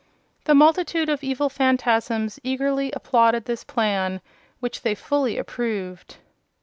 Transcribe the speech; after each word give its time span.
The 0.45 0.55
multitude 0.55 1.09
of 1.09 1.23
evil 1.23 1.47
Phanfasms 1.47 2.39
eagerly 2.41 2.91
applauded 2.93 3.45
this 3.45 3.63
plan, 3.63 4.19
which 4.59 4.81
they 4.81 4.95
fully 4.95 5.37
approved. 5.37 6.15